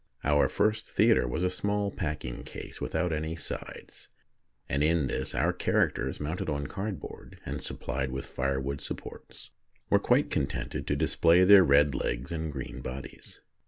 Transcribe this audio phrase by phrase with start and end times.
[0.23, 4.07] Our first theatre was a small packing case without any sides,
[4.67, 9.51] and in this our characters, mounted on cardboard and supplied with firewood supports,
[9.91, 13.41] were quite contented to display their red legs and green bodies.